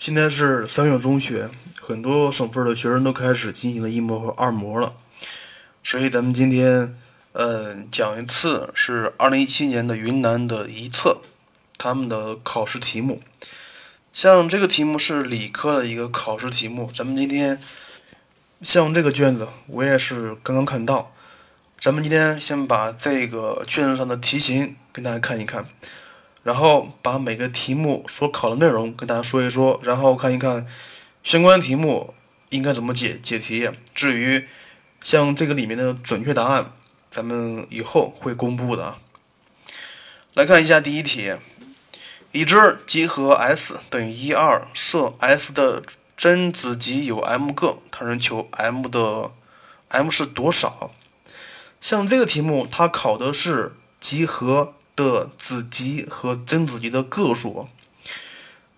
[0.00, 1.46] 现在是三月中旬，
[1.78, 4.94] 很多省份的学生都开始进行了一模和二模了，
[5.82, 6.96] 所以咱们今天，
[7.32, 11.20] 嗯，讲一次是二零一七年的云南的一测，
[11.76, 13.20] 他们的考试题目。
[14.10, 17.60] 像这个题目是理科的一个考试题目，咱们今天，
[18.62, 21.12] 像这个卷子我也是刚刚看到，
[21.78, 25.66] 咱们今天先把这个卷子上的题型跟大家看一看。
[26.42, 30.66] 然后把每个题目所考的内容跟大家说一说，然后看一看
[31.22, 32.14] 相关题目
[32.48, 33.68] 应该怎么解解题。
[33.94, 34.48] 至于
[35.02, 36.72] 像这个里面的准确答案，
[37.10, 38.96] 咱们以后会公布的。
[40.32, 41.34] 来看一下第一题：
[42.32, 45.82] 已知集合 S 等于一二，设 S 的
[46.16, 49.30] 真子集有 m 个，它让求 m 的
[49.88, 50.90] m 是多少？
[51.80, 54.72] 像这个题目，它考的是集合。
[55.00, 57.68] 的子集和真子集的个数，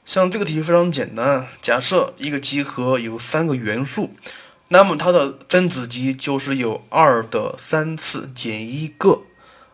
[0.05, 1.49] 像这个题非常简单。
[1.61, 4.15] 假设一个集合有三个元素，
[4.69, 9.23] 那么它的真子集就是有二的三次减一个，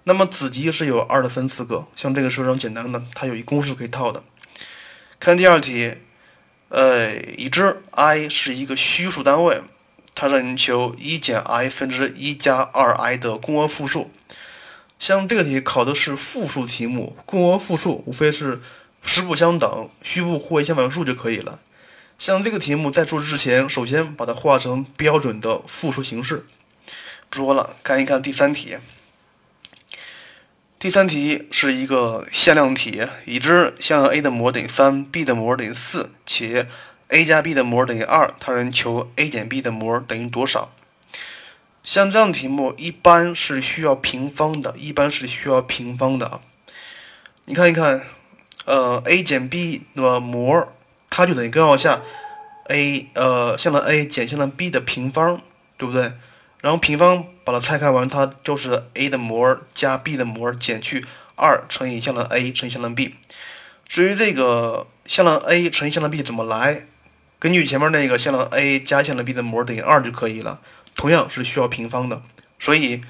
[0.04, 1.86] 那么子集是有二的三次个。
[1.94, 4.22] 像这个是非常简单的，它有一公式可以套的。
[5.20, 5.96] 看第二题，
[6.70, 9.60] 呃，已知 i 是一个虚数单位，
[10.14, 14.10] 它让你求一减 i 分之一加二 i 的共轭复数。
[14.98, 18.60] 像这个题考的是复数题目，共轭复数无非是
[19.02, 21.60] 实部相等、虚部互为相反数就可以了。
[22.18, 26.44] 像这个题目在做之前，首先把它化成标准的复数形式。
[27.30, 28.78] 不说了，看一看第三题。
[30.78, 36.68] 第三题是一个向量题，已知向量 a 的模等于三，b 的模等于四，且
[37.08, 40.72] a 加 b 的模等于二，他人求 a 减 b 的模等于多少？
[41.88, 46.42] 像这样题目一般是需要平方的，一般是需要平方的啊。
[47.46, 48.02] 你看一看，
[48.66, 50.70] 呃，a 减 b 的模，
[51.08, 52.02] 它就等于根号下
[52.66, 55.40] a 呃向量 a 减向量 b 的平方，
[55.78, 56.12] 对不对？
[56.60, 63.14] 然后平方把它拆开完，它就是 a 的模加 b 的模减去二乘以向量 a 乘以向量 b。
[63.86, 66.84] 至于这个向量 a 乘以向量 b 怎么来，
[67.38, 70.60] 根据前面那个向量 a 加向量 b 的模等于二就可以了。
[70.98, 72.20] 同样是需要平方的，
[72.58, 73.00] 所以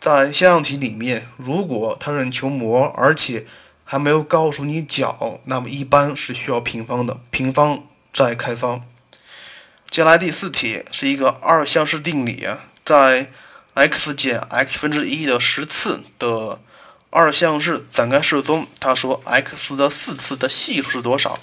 [0.00, 3.46] 在向量题里面，如果它让你求模，而且
[3.84, 8.84] 还没有告诉你角，那么一般是需要平方的，平方再开方。
[9.88, 12.46] 接下来第四题是一个二项式定理，
[12.84, 13.30] 在
[13.74, 16.60] x 减 x 分之一的十次的
[17.10, 21.38] 二项式展开式中，他说 x 的四次的系数是多少？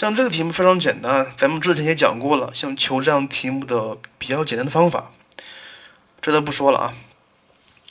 [0.00, 2.54] 像这个题目非常简单，咱们之前也讲过了。
[2.54, 5.12] 像求这样题目的比较简单的方法，
[6.22, 6.94] 这都不说了啊。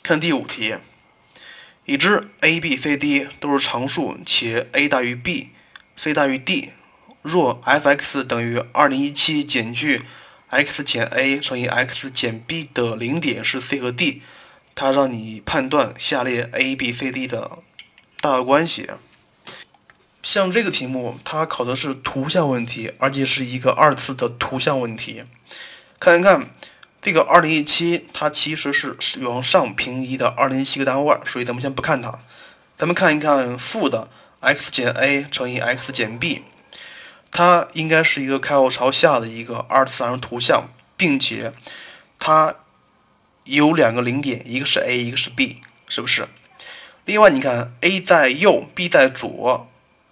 [0.02, 0.74] 看第五题，
[1.84, 6.72] 已知 a、b、c、d 都是常数，且 a 大于 b，c 大于 d。
[7.22, 10.02] 若 f(x) 等于2017减去
[10.48, 14.20] x 减 a 乘以 x 减 b 的零点是 c 和 d，
[14.74, 17.58] 它让你判断下列 a、b、c、d 的
[18.20, 18.90] 大小关系。
[20.22, 25.24] 像这个题目，它考的是图像问题，而且是一个二次的图像问题。
[25.98, 26.50] 看一看
[27.00, 32.18] 这个二零一七，它其实是往上平移的二零一七个单位，所以咱们先不看它。
[32.76, 34.10] 咱们看一看负的
[34.40, 36.42] x 减 a 乘以 x 减 b，
[37.30, 41.52] 它应该是一个开口朝下的一个二次方程图像，并且
[42.18, 42.56] 它
[43.44, 46.28] 有两个零点，一个是 a，一个是 b，是不是？
[47.06, 49.69] 另外，你看 a 在右，b 在左。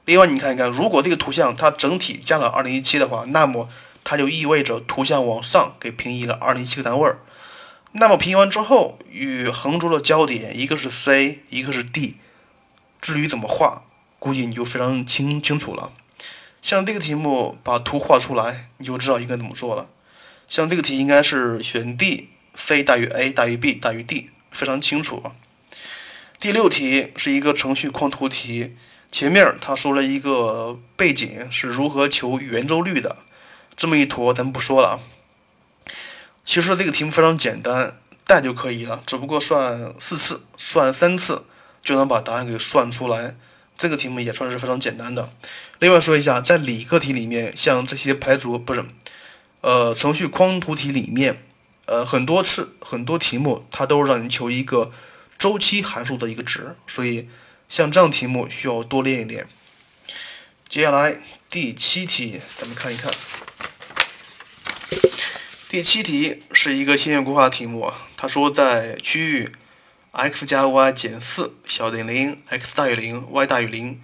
[0.09, 3.69] 另外，你看一看，如果这个图像它整体加了二零一七的话，那么
[4.03, 7.19] 它就意味着图像往上给平移了二零一七个单位儿。
[7.93, 12.17] 那么平移完之后，与横轴的交点一个是 C，一个是 D。
[13.03, 13.83] 至于怎么画，
[14.19, 15.93] 估计你就非常清清楚了。
[16.63, 19.91] 像这个题目，把图画出来，你就知道应该怎么做了。
[20.49, 25.23] 像这个题应该是选 D，C 大于 A 大于 B 大于 D，非常清楚。
[26.41, 28.75] 第六题是一个程序框图题。
[29.11, 33.17] 前面他说了一个背景是如何求圆周率的，
[33.75, 35.01] 这么一坨咱不说了啊。
[36.45, 41.45] 其实这个题目非常简单，带就可以了，只不过算四次，算三次
[41.83, 43.35] 就能把答案给算出来。
[43.79, 45.31] 这个题目也算是非常简单的。
[45.79, 48.85] 另外说一下，在理科题里面，像这些排除不是，
[49.63, 51.43] 呃，程序框图题里面，
[51.87, 54.91] 呃，很多次很多题目它都是让你求一个
[55.39, 57.27] 周期函数的一个值，所以。
[57.69, 59.47] 像这样题目需要多练一练。
[60.69, 61.21] 接下来
[61.51, 63.13] 第七题，咱们看一看。
[65.69, 69.53] 第七题是一个线性规划题目，他说在区域
[70.13, 74.03] x 加 y 减四小于零，x 大于零，y 大于零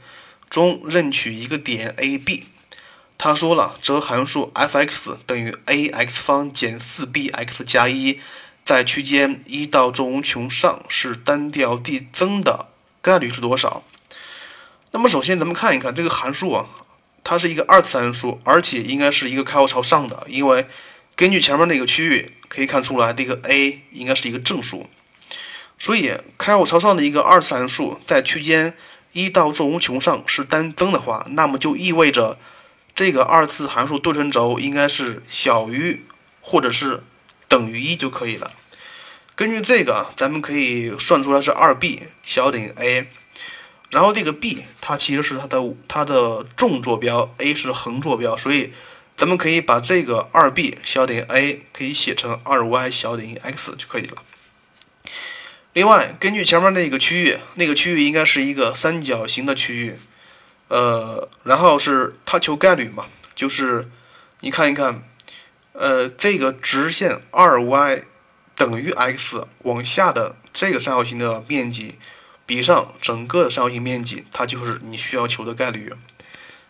[0.51, 2.49] 中任取一个点 A、B，
[3.17, 8.21] 他说了，则函数 f(x) 等于 ax 方减 4bx 加一，
[8.63, 12.74] 在区间一到正无穷上是单调递增的
[13.05, 13.85] 概率是多少？
[14.93, 16.65] 那么首先咱们看一看这个函数啊，
[17.23, 20.67] 它是一个二次函数，而且应该是一个开口朝上的，因为
[21.15, 24.89] 根据前面那个区域可以看出来，这个 a 应该是一个正数，
[25.79, 28.75] 所以开口朝上的一个二次函数在区间
[29.13, 32.39] 一到正无穷上是单增的话，那么就意味着。
[32.97, 36.07] 这个二次函数对称轴应该是小于
[36.41, 37.03] 或者是
[37.49, 38.53] 等于一就可以了。
[39.37, 43.09] 根据这个，咱们可以算出来是二 b 小等于 a，
[43.91, 45.59] 然后这个 b 它其实是它的
[45.89, 48.73] 它的纵坐标，a 是横坐标，所以
[49.17, 54.23] 咱们可以把这个二 b 小等于 a 可以写成二 y 小等于 x 就可以了。
[55.73, 59.99] 另外，根据前面那个区域，那个区域应该是一个三角形的区域。
[60.69, 63.89] 呃，然后是它求概率嘛，就是
[64.41, 65.03] 你看一看，
[65.73, 68.05] 呃，这个直线二 y
[68.57, 71.99] 等于 x 往下的这个三角形的面积
[72.47, 75.93] 比上整个的三角形面积，它就是你需要求的概率。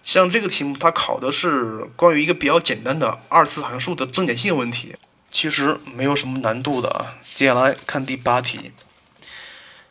[0.02, 4.94] 像这个题目，它考的是关于一个比较简单的二次函数的正解性问题，
[5.30, 7.16] 其实没有什么难度的啊。
[7.34, 8.72] 接下来看第八题。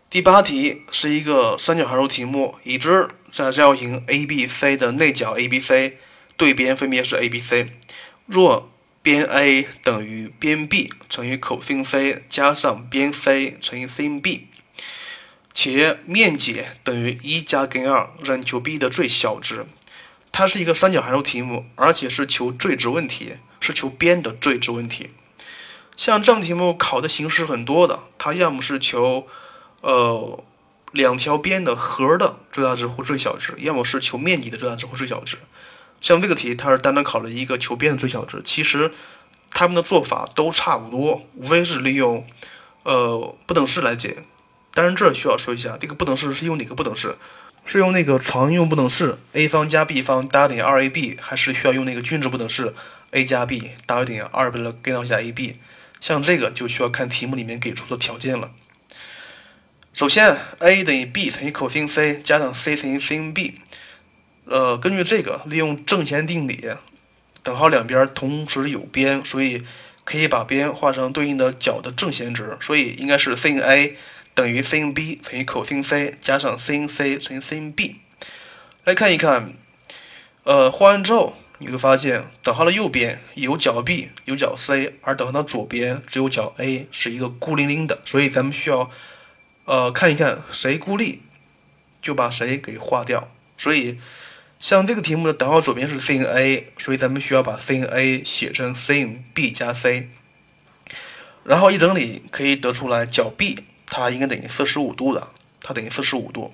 [0.10, 5.94] 第八题是一个三角函数题目，已知在三角形 ABC 的内角 ABC
[6.38, 7.66] 对边分别是 ABC，
[8.28, 8.72] 若
[9.04, 14.48] 边 A 等于边 B 乘以 cos C 加上边 C 乘以 sin B，
[15.54, 19.66] 且面积等于一加根二，让你求 B 的最小值。
[20.32, 25.12] 它是一个三角函数题目，而且是求最值问题，是求边的最值问题。
[25.98, 29.28] 像这样题目考的形式很多的，它要么是求
[29.82, 30.44] 呃，
[30.94, 35.38] 两条边的和的最大值或最小值，要么是求面积的最大值或最小值。
[36.04, 38.42] 像这个题，它是单单考了一个求边的最小值。
[38.44, 38.92] 其实
[39.50, 42.28] 他们的做法都差不多，无非是利用
[42.84, 44.18] 呃不等式来解。
[44.74, 47.16] 当然，这需要说一下，这个不等式是用哪个不等式？
[47.64, 52.74] 是用那个常用不等式 a 方加 b 方大于等于二 ab，还是需要用那个均值不等式
[53.12, 55.56] a 加 b 大于等于二倍的根号下 ab？
[56.02, 58.52] 像这个就需要看题目里面给出的条件了。
[59.94, 63.62] 首先，a 等于 b 乘以 cos C 加上 c 乘以 sin B。
[64.46, 66.70] 呃，根据这个，利用正弦定理，
[67.42, 69.64] 等号两边同时有边，所以
[70.04, 73.98] 可以把边画成对应的角的正弦值，所以应该是 sin A
[74.34, 77.98] 等于 sin B 乘以 cos C 加上 sin C 乘以 sin B。
[78.84, 79.54] 来看一看，
[80.44, 88.90] 呃，画完之后你会发现，等号的右边有角 B 有角 C，而等号的左边只有角 A 是一个孤零零的，所以咱们需要。
[89.66, 91.22] 呃，看一看谁孤立，
[92.02, 93.30] 就把谁给划掉。
[93.58, 93.98] 所以，
[94.64, 100.08] 像这个题目的等号左边是 sin A，所以咱们需要把 sin A 写成 sin B 加 C。
[101.44, 105.28] 然后一整理可以得出来，角 B 它应该等于四十五度的，
[105.62, 106.54] 它等于四十五度。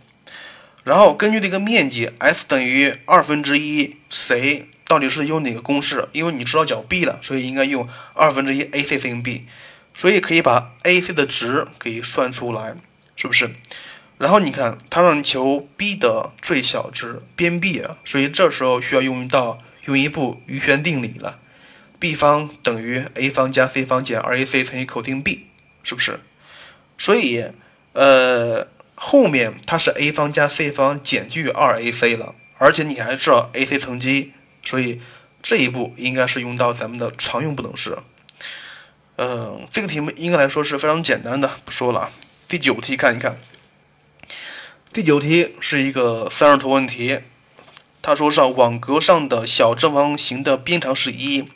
[0.83, 6.09] 然后根据这个面积 S 等于二分之一，谁到底是用哪个公式？
[6.11, 9.45] 因为你知道角 B 了，所以应该用二分之一 AC sin B。
[9.93, 12.75] 所以可以把 AC 的值给算出来。
[13.15, 13.51] 是不是？
[14.19, 21.39] 然后你看，它让你求 b 的最小值边 b 啊，所以这时候需要用到用一步余弦定理了。
[21.99, 25.47] b 方等于 a 方加 c 方减 2ac 乘以 cos b，
[25.83, 26.19] 是不是？
[26.97, 27.45] 所以，
[27.93, 34.33] 呃，后面它是 a 方加 c 方减去 2ac 了，而且你还知道 ac 乘积，
[34.65, 34.99] 所以
[35.41, 37.97] 这一步应该是用到咱们的常用不等式。
[39.15, 42.11] 嗯，这个题目应该来说是非常简单的，不说了。
[42.49, 43.37] 第九题看一看，
[44.91, 47.19] 第九题是一个三视图问题。
[48.01, 51.47] 他说上网格上的小正方形的边长是一，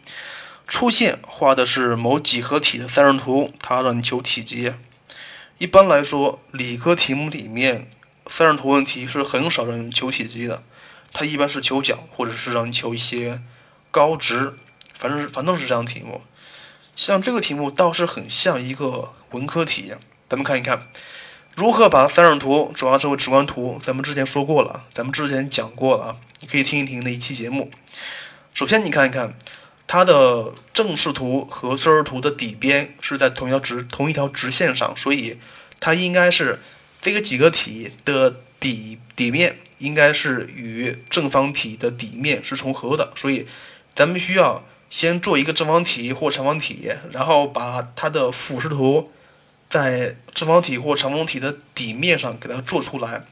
[0.68, 4.72] 出现画的是某几何体的三视图，它让你求体积。
[5.58, 7.90] 一般来说，理科题目里面
[8.28, 10.62] 三视图问题是很少让你求体积的，
[11.12, 13.42] 它一般是求角或者是让你求一些
[13.90, 14.54] 高值，
[14.94, 16.22] 反正反正是这样题目。
[16.96, 19.96] 像这个题目倒是很像一个文科题。
[20.30, 20.88] 咱们看一看，
[21.56, 23.78] 如何把三视图转化成为直观图。
[23.80, 27.70] 咱们之前说过了，咱们之前讲过了啊，你可以听一听那一期节目。
[28.56, 29.36] 首先，你看一看
[29.86, 35.38] 它的正视图和侧视图的底边是在同一条直同一条直线上，所以
[35.80, 36.60] 它应该是
[37.00, 43.12] 这个几个体的底底面应该是与正方体的底面是重合的。
[43.16, 43.46] 所以，
[43.94, 49.12] 咱们需要先做一个正方体或长方体，然后把它的俯视图。
[49.74, 53.24] 在正方体或长方体的底面上给它做出来，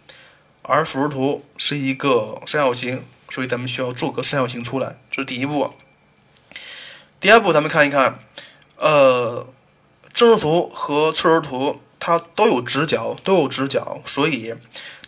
[0.64, 5.72] 而俯视图是一个三角形，所以咱们需要做个三角形出来，这是第一步。
[7.20, 8.18] 第二步，咱们看一看，
[8.78, 9.48] 呃，
[10.12, 14.56] 正视图和侧视图它都有直角，都有直角，所以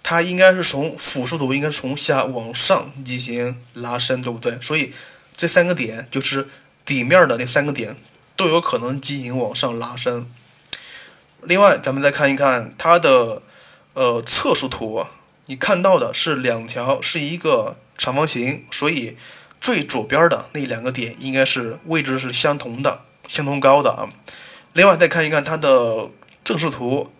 [0.04, 4.62] 它应该是从俯视图应该从下往上进行拉伸，对不对？
[4.62, 4.94] 所以
[5.36, 6.48] 这三个点就是
[6.86, 7.98] 底面的那三个点
[8.36, 10.28] 都有可能进行往上拉伸。
[11.46, 13.42] 另外，咱们再看一看它的
[13.94, 15.06] 呃侧视图，
[15.48, 19.18] 你看到的是两条是一个长方形，所以
[19.60, 24.10] 最左边的那两个点应该是位置是相同的，相同高的啊。
[24.74, 26.10] 另外再看一看它的
[26.44, 27.12] 正视图，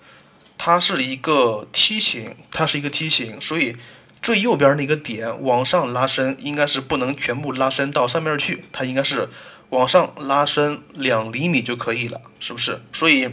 [0.58, 3.76] 它是一个梯形，它是一个梯形，所以
[4.22, 9.30] 最右边那个点往上拉伸应该是不能全部拉伸到上面去，它应该是
[9.70, 12.82] 往上拉伸两厘米就可以了，是不是？
[12.94, 13.30] 所以。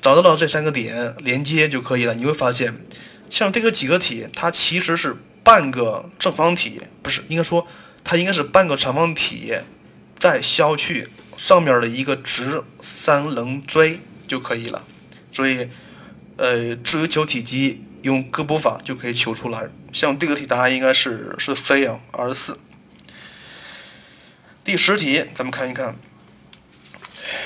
[0.00, 2.14] 找到了这三个点连接就可以了。
[2.14, 2.74] 你会发现，
[3.28, 7.66] 像这个几何体，它其实是半个正方体，不是应该说
[8.04, 9.54] 它应该是半个长方体，
[10.14, 14.84] 再削去上面的一个直三棱锥就可以了。
[15.32, 15.68] 所以，
[16.36, 19.68] 呃，至于求体积，用割补法就可以求出来。
[19.92, 22.58] 像这个题答案应该是是 C 啊，二十四。
[24.62, 25.96] 第十题，咱们看一看，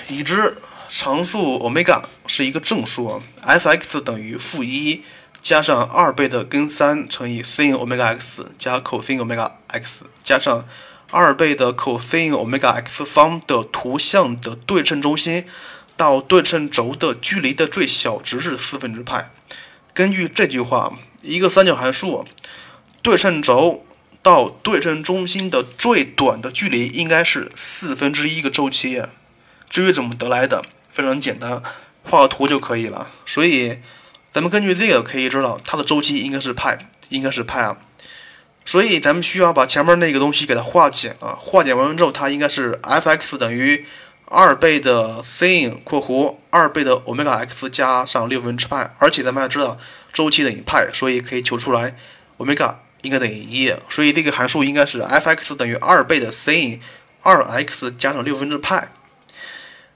[0.09, 0.55] 已知。
[0.95, 2.03] 常数欧米伽
[2.35, 5.03] 是一个正数，f(x) 等于负一
[5.43, 10.67] 加上二倍的根三乘以 sin 欧米伽 x 加 cos 欧米伽 x 加上
[11.11, 15.45] 二倍的 cos 欧米伽 x 方的图像的对称中心
[15.95, 19.31] 到对称轴的距离的最小值是四分之派。
[19.93, 22.25] 根据这句话，一个三角函数
[23.03, 23.85] 对称轴
[24.23, 29.03] 到对称中心的最短的距离应该是四分之一个周期。
[29.69, 30.65] 至于怎么得来的？
[30.89, 31.63] 非常简单，
[32.05, 33.07] 画个图就可以了。
[33.27, 33.79] 所以，
[34.31, 37.77] 咱们根据这个可以知道它的周期应该是派，应该是派啊。
[38.65, 41.37] 所以咱们需要把前面那个东西给它化简啊。
[41.39, 43.85] 化简完了之后，它应该是 f(x) 等于
[44.27, 48.95] 二倍的 sin（ 括弧二倍的欧米伽 x 加上六分之派）。
[48.99, 49.77] 而且咱们还知道
[50.13, 51.97] 周期等于派，所以可以求出来
[52.37, 53.75] 欧米伽应该等于一。
[53.89, 56.79] 所以这个函数应该是 f(x) 等于二倍的 sin
[57.23, 58.93] 二 x 加上六分之派。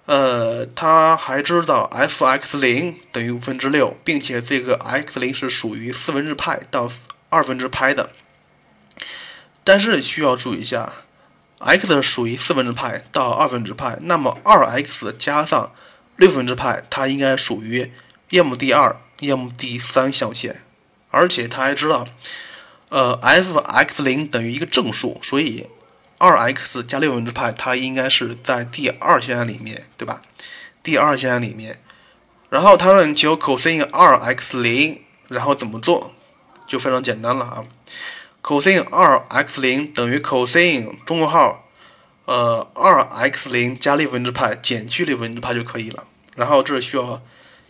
[0.06, 6.88] 呃，他还知道 f(x 零等于五分之六，并且这个 x 零是属于四分之派到
[7.28, 8.10] 二分之派的。
[9.64, 10.92] 但是需要注意一下
[11.58, 15.72] ，x 属于四分之派到二分之派，那么二 x 加上
[16.14, 17.92] 六分之派，它应该属于
[18.30, 20.62] 要么第二，要么第三象限。
[21.10, 22.06] 而且他还知道，
[22.90, 25.66] 呃，f(x 零等于一个正数，所以。
[26.18, 30.22] 二 x 加六分之派，它应该是在第二象限里面，对吧？
[30.82, 31.78] 第二象限里面，
[32.48, 36.12] 然后它让你求 cos 二 x 零，然后怎么做？
[36.66, 37.64] 就非常简单了啊
[38.42, 41.68] ！cos 二 x 零等于 cos 中括号，
[42.24, 46.04] 呃，二 x 零加六分之派减去六分之派就可以了。
[46.34, 47.22] 然后这需要，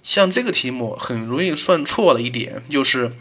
[0.02, 3.12] 像这个题目很容易算错的一点就是，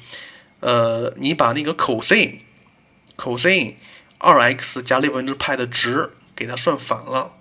[0.62, 2.40] 呃，你把那个 cos
[3.18, 3.76] cos
[4.18, 7.34] 二 x 加六分之派的值给它算反了，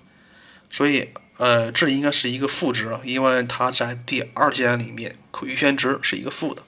[0.69, 6.62] 所以呃，这应该是一个负值，因为它在第二象限里面，可余弦值是一个负的。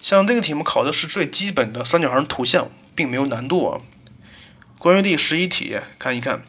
[0.00, 3.80] 像这个题目考的是最基本的三角形图像，并没有难度啊。
[4.78, 6.44] 关于第十一题，看一看，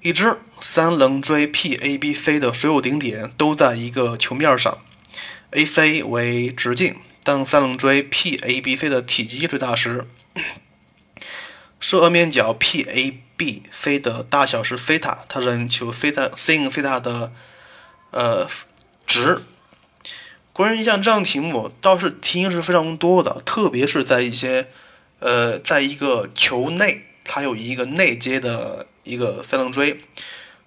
[0.00, 4.78] 已知三棱锥 PABC 的所有顶点都在一个球面上
[5.50, 10.06] ，AC 为直径，当三棱锥 PABC 的体积最大时。
[11.82, 17.32] 设二面角 PABC 的大小是西塔，它让你求西塔 sin 西塔的
[18.12, 18.46] 呃
[19.04, 19.42] 值。
[20.52, 24.68] 关于像这样题目，倒是题型是非常多的，特别是在一些
[25.18, 30.00] 呃，在一个球内，它有一个内接的一个三棱锥。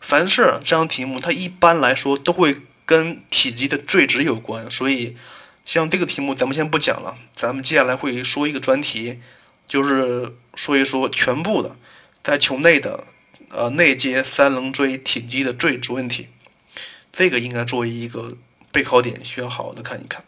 [0.02, 4.70] 凡是这样题目，它一般来说都会跟体积的最值有关。
[4.70, 5.16] 所以，
[5.64, 9.22] 像这个题目咱们先不讲了，咱们接下来会说一个专题。
[9.68, 11.76] 就是说一说全部的
[12.24, 13.06] 在球内的
[13.50, 16.30] 呃内接三棱锥体积的最值问题，
[17.12, 18.38] 这个应该作为一个
[18.72, 20.24] 备考点，需要好好的看一看。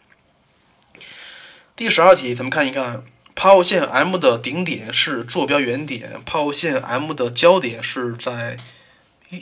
[1.74, 3.04] 第十二题，咱们看一看
[3.34, 8.56] 抛物线 M 的顶点是坐标原点，抛物线 M 的交点是在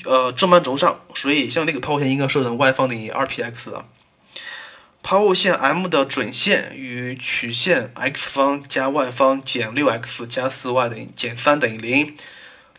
[0.04, 3.86] 呃正半轴上，所以像这个抛物线应该设成 y 方等于 2px 啊。
[5.08, 12.16] 抛物线 M 的准线与曲线 x 方加 y 方减 6x 加 4y 等于减3等于零，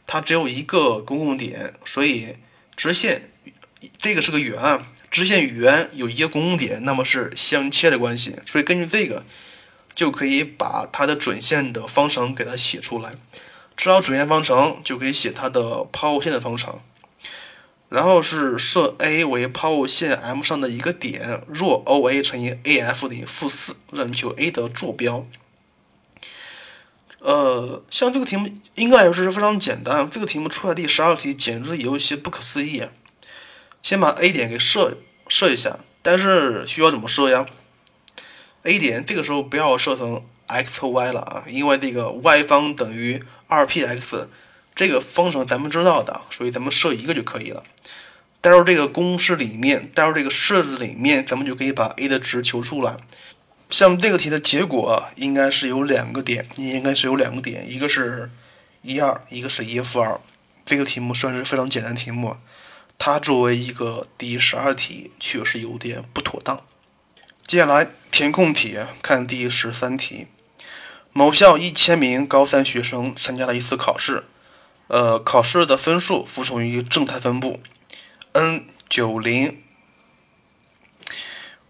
[0.05, 2.35] 它只有一个公共点，所以
[2.75, 3.29] 直线
[4.01, 9.23] 这个是个圆，直线与圆有一个公共点，那么是相切的关系，所以根据这个
[9.95, 13.13] 就可以把它的准线的方程给它写出来。
[13.77, 16.81] 知道准线方程，就可以写它的抛物线的方程。
[17.89, 25.25] 然后是设 A 为抛物线 M 上的一个点，若 OA 乘以 AF 等于负四，让你求 A 的坐标。
[27.19, 30.09] 呃，像这个题目应该也是非常简单。
[30.09, 32.83] 这个题目出来第十二题简直有一些不可思议。
[33.81, 34.97] 先把 A 点给设
[35.29, 37.45] 设一下，但是需要怎么设呀
[38.63, 44.27] ？A 点这个时候不要设成 x 和 y 了啊，因为这个 y 方等于二 px
[44.75, 47.63] 这个方程咱们知道的，所以咱们设一个就可以了。
[48.39, 52.97] 带入这个公式里面，带入这个式子里面，咱们就可以把 a 的值求出来。
[53.69, 58.29] 像这个题的结果应该是有两个点，应该是有两个点，一个是
[58.81, 60.19] 一二，一个是一负二。
[60.63, 62.37] 这个题目算是非常简单题目，
[62.97, 66.61] 它作为一个第十二题确实有点不妥当。
[67.45, 70.27] 接下来填空题，看第十三题。
[71.11, 74.25] 某校一千名高三学生参加了一次考试，
[74.87, 77.59] 呃，考试的分数服从于正态分布。
[78.37, 79.63] N 九零，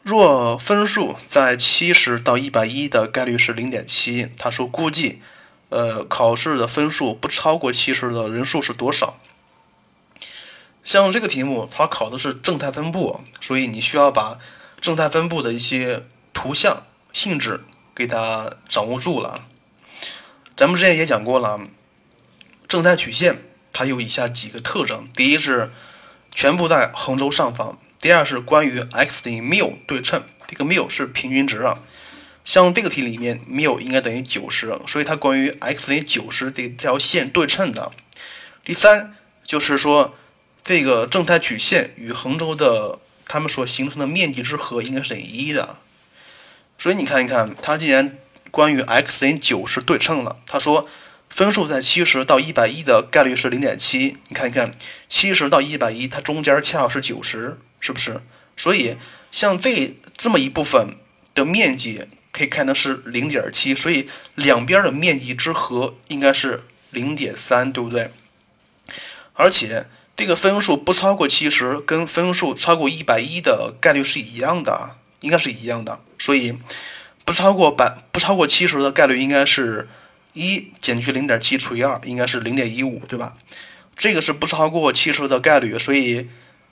[0.04, 5.22] 若分数在七十到一百一的概率是零点七，他说估计，
[5.70, 9.18] 呃，考试的分数不超过七十的人数是多少？
[10.84, 14.38] 像这个题目，它考的是正态分布，所以你需要把
[14.82, 16.84] 正态分布的一些图像
[17.14, 17.62] 性质
[17.96, 19.46] 给它掌握住了。
[20.58, 21.62] 咱们之前也讲过了，
[22.68, 25.72] 正态曲线它有以下几个特征，第一是。
[26.38, 27.80] 全部在横轴上方。
[27.98, 31.80] 第二是关于 x 等于缪对称，这个缪是平均值啊。
[32.46, 37.92] 像这个题里面，缪应该等于九十，所以它关于 x 等于九十这条线对称的。
[38.64, 40.16] 第三就是说，
[40.62, 45.78] 这个正态曲线与横轴的它们所形成的面积之和应该是等于一的。
[46.78, 48.16] 所以你看一看，它既然
[48.52, 50.88] 关于 x 等于九十对称了，他说。
[51.38, 54.72] 分数在七十到一百一的概率是零点七，你看一看，
[55.08, 58.22] 七十到一百一，它中间恰好是九十，是不是？
[58.58, 58.98] 所以
[59.32, 60.96] 像这这么一部分
[61.36, 68.10] 的面积可以看成是零点七，所以两边的面积之和应该是零点三，对不对？
[69.34, 69.86] 而且
[70.16, 76.58] 这个分数不超过七十，跟分数超过一百一的概率是一样的，应该是一样的，所以
[77.24, 79.88] 不超过百不超过七十的概率应该是。
[80.34, 83.36] 一减去零点七除以二，应该是零点一五，对吧？
[83.96, 86.30] 这个是不超过七十的概率，所以，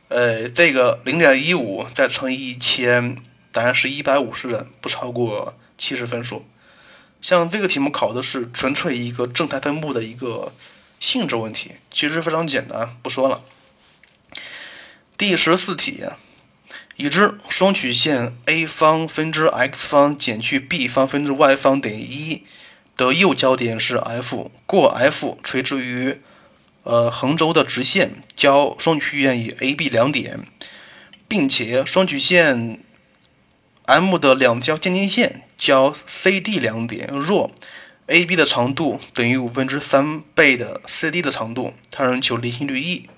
[0.10, 3.18] 呃，这个零点一五再乘以一千，
[3.52, 6.46] 答案是一百五十人，不超过七十分数。
[7.22, 10.54] 像这个题目考的是纯粹一个正态分布的一个
[11.00, 13.41] 性质问题，其实非常简单，不说了。
[15.18, 16.04] 第十四题，
[16.98, 22.44] 已知双曲线 a 方分之 x 方减去 b 方分之 y 方等于一。
[22.98, 26.22] 的右交点是 F，过 F 垂直于
[26.84, 30.40] 呃横轴的直线交双曲线以 AB 两点，
[31.28, 32.80] 并且双曲线
[33.86, 37.10] M 的两条渐近线交 CD 两点。
[37.12, 37.52] 若
[38.08, 43.10] AB 的长度等于五分之三倍的 CD 的长度，它让求离心率 E。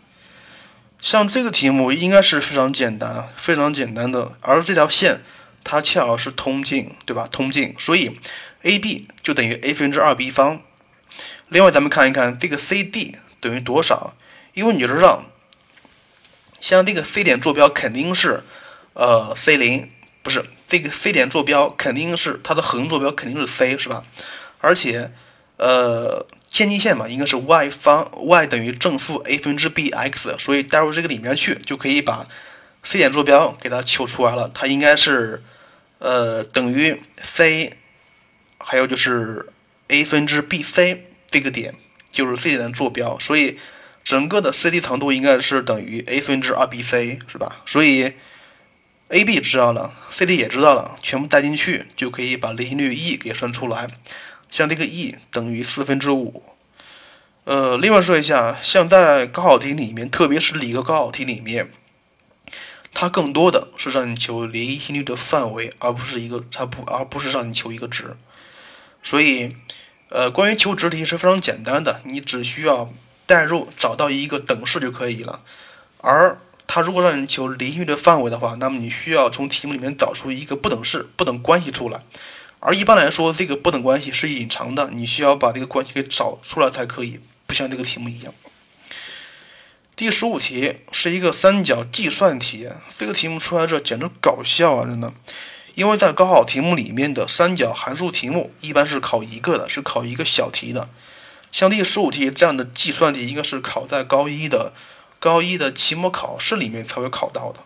[1.00, 5.22] 像这个题目应该是非常简单，非常简单的，而这条线
[5.64, 7.28] 它恰好是通径，对吧？
[7.32, 8.18] 通径，所以。
[8.68, 10.62] AB 就等于 a 分之二 b 方。
[11.48, 14.14] 另外，咱们看一看这个 CD 等于多少？
[14.54, 15.24] 因为你知道，
[16.60, 18.44] 像这个 C 点坐标肯定是
[18.94, 19.90] 呃 C 零，
[20.22, 24.04] 不是这个 C 点坐标肯定是它的横坐标肯定是 C，是吧？
[24.60, 25.12] 而且
[25.56, 32.28] 呃渐近线嘛，应该是 y 方，y 等于正负 a 分之 bx，所以带入这个里面去，就可以把
[32.84, 34.52] C 点坐标给它求出来了。
[34.54, 35.42] 它应该是
[36.00, 37.72] 呃等于 C。
[38.60, 39.48] 还有就是
[39.88, 41.76] a 分之 bc 这个点
[42.12, 43.60] 就是 C 点的坐标，所以
[44.04, 47.62] 整个的 CD 长度应该是等于 a 分之 2bc，是吧？
[47.66, 48.14] 所以
[49.10, 53.88] AB 知道了，CD 也知道了，全部带进去就可以把离心率 E 给算出来。
[54.50, 56.44] 像这个 E 等于四分之五。
[57.44, 61.72] 呃，另外说一下，像在高考题里面，特别是理科高考题里面，
[62.94, 68.18] 它更多的是让你求离心率的范围，而不是一个它不，而不是让你求一个值。
[69.10, 69.56] 所以，
[70.10, 72.92] 呃，关于求值题是非常简单的，你只需要
[73.26, 75.40] 代入找到一个等式就可以了。
[76.00, 82.02] 而它如果让你求邻域的范围的话，那么你需要从题目里面找出一个不等式、不等关系出来。
[82.60, 88.34] 而一般来说，这个不等关系是隐藏的，你需要把这个关系给找出来才可以，不像这个题目一样。
[89.96, 94.86] 第十五题是一个三角计算题，这个题目出来这简直搞笑啊！
[94.86, 95.14] 真的。
[95.78, 100.90] 因为在高考题目里面的三角函数题目一般是考一个的，是考一个小题的。
[101.52, 104.74] 像第十五题这样的计算题，应该是考在高一的
[105.20, 107.60] 高一的期末考试里面才会考到的。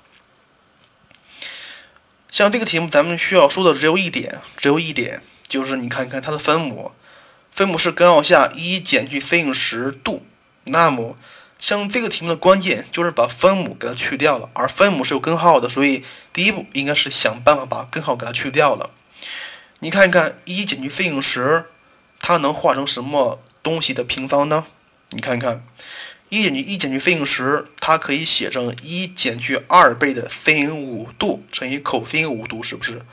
[2.29, 6.91] 像这个题目，咱们需要说的只有一点，只有一点，就是你看看它的分母，
[7.49, 10.25] 分母是根号下一减去 sin 十度。
[10.65, 11.15] 那么，
[11.61, 18.89] 像这个题目的关键就是把分母给它去掉了，而分母是有根号的，所以第一步应该是想办法把根号给它去掉了。
[19.79, 21.65] 你看一看一减去 sin 十，
[22.19, 24.65] 它能化成什么东西的平方呢？
[25.11, 25.63] 你看看
[26.29, 33.03] 一减去一减去 sin 十，它可以写成一减去二倍的 sin 五度乘以 cos 五度，是不是？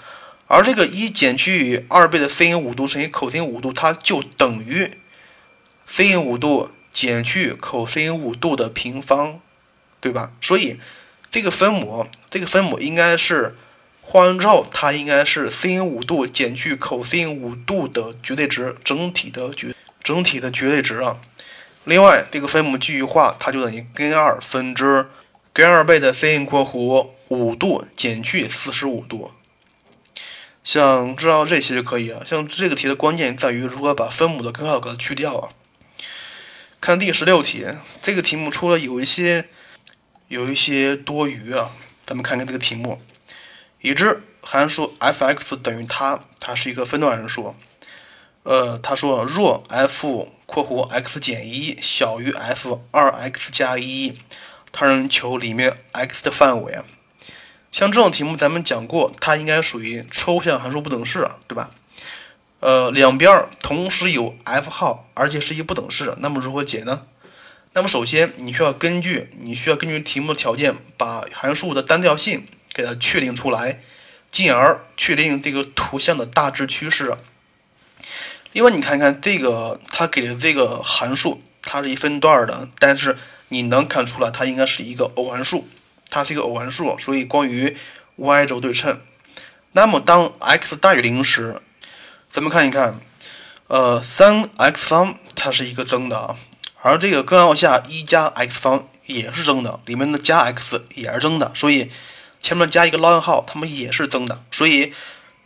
[0.47, 4.91] 而这个一减去二倍的 sin 五度乘以 cos 五度，它就等于
[5.87, 6.71] sin 五度。
[6.99, 9.39] 减去 cos 五度的平方，
[10.01, 10.33] 对吧？
[10.41, 10.81] 所以
[11.31, 13.55] 这个分母，这个分母应该是
[14.01, 21.19] 化完之后，它应该是 sin 五度减去 cos 五度的绝对值，整体的绝整体的绝对值啊。
[21.85, 25.07] 另外，这个分母继续化，它就等于根二分之
[25.53, 29.31] 根二倍的 sin 括弧五度减去四十五度。
[30.65, 32.27] 像知道这些就可以了。
[32.27, 35.49] 像这个题的关键在于如何把分母的根号给它去掉啊。
[36.81, 37.67] 看第十六题，
[38.01, 39.49] 这个题目出了有一些
[40.29, 41.71] 有一些多余啊。
[42.07, 43.03] 咱们看看这个题目，
[43.81, 47.55] 已知函数 f(x) 等于它，它是一个分段函数。
[48.45, 54.15] 呃，他说若 f（ 括弧 x 减一）小于 f 二 x 加一，
[54.73, 56.85] 它能求里面 x 的范围啊。
[57.71, 61.71] 像这种题目咱们讲过，它应该属于抽象函数不等式，对吧？
[62.61, 67.03] 呃，两边同时有 f 号，而且是一不等式，那么如何解呢？
[67.75, 73.81] 那么首先你需要根据你需要根据题目条件，把函数的单调性给它确定出来，
[74.31, 77.17] 进而确定这个图像的大致趋势。
[78.53, 83.17] 另外，你看看这个它给的这个函数，它是一分段的，但是
[83.51, 85.69] 你能看出来它应该是一个偶函数，
[86.11, 87.77] 它是一个偶函数，所以关于
[88.17, 89.01] y 轴对称。
[89.73, 91.61] 那么当 x 大于零时，
[92.31, 93.01] 咱们看一看，
[93.69, 96.37] 呃，三 x 方它是一个正的啊，
[96.83, 101.91] 而这个根号下一加 x 方也是正的，里面的加 x 也是正的，所以
[102.39, 104.93] 前面加一个 ln 号，它们也是正的，所以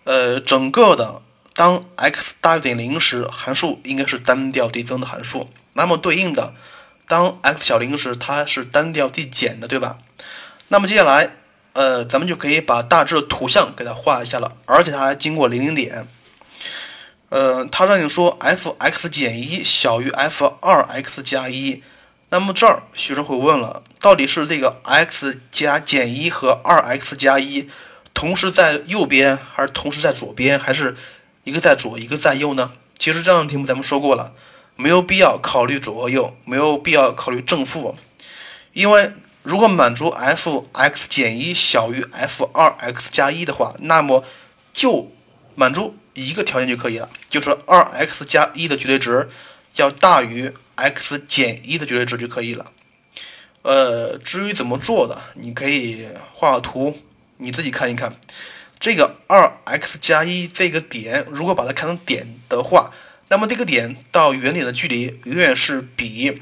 [0.03, 1.23] 呃，整个的
[1.55, 5.49] 当 x 大于等于零时，函数应该是单调递增的函数。
[5.75, 6.53] 那么对应的，
[7.07, 9.99] 当 x 小于零时，它是单调递减的，对吧？
[10.69, 11.37] 那么接下来，
[11.75, 16.09] 呃，咱们就可以把大致的图像给它画一下了，而且它还经过零零点。
[17.33, 21.83] 呃，他让你说 f(x 减一小于 f 二 x 加一，
[22.29, 27.71] 那么这儿学生会问了，到底是这个 x 加减一和二 x 加一
[28.13, 30.95] 同时在右边，还是同时在左边，还是
[31.45, 32.73] 一个在左一个在右呢？
[32.99, 34.35] 其实这样的题目咱们说过了，
[34.77, 37.97] 没有必要考虑左和右，没有必要考虑正负，
[38.75, 39.11] 因为
[39.43, 44.23] 如果满足 f(x 减一小于 f 二 x 加一的话，那么
[44.75, 45.11] 就
[45.55, 45.97] 满足。
[46.15, 49.29] 一个条件就可以了，就是二 x 加一的绝对值
[49.77, 52.71] 要大于 x 减一的绝对值就可以了。
[53.63, 56.99] 呃，至于怎么做的，你可以画个图，
[57.37, 58.13] 你自己看一看。
[58.81, 62.91] 这个二 x 加一这个点，如果把它看成点的话，
[63.29, 66.41] 那么这个点到原点的距离永远是比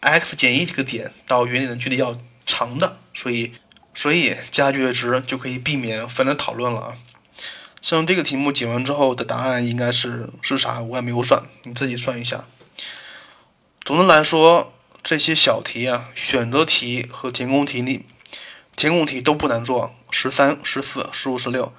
[0.00, 3.52] x 减一这个点到原点的距离要长的，所以，
[3.94, 6.94] 所以加绝对值就可以避免分类讨论了啊。
[7.86, 10.80] 像这个题目解完之后的答案应该是是啥？
[10.80, 12.44] 我也没有算，你自己算一下。
[13.84, 14.72] 总的来说，
[15.04, 18.04] 这些小题啊，选择题和填空题里，
[18.74, 21.72] 填空题都不难做，十三、十四、十五、十六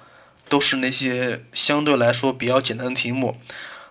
[0.48, 3.36] 都是那些相对来说比较简单的题目。